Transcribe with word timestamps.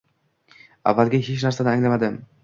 Avvaliga 0.91 1.19
hech 1.27 1.43
narsani 1.49 1.71
anglamadim 1.75 2.17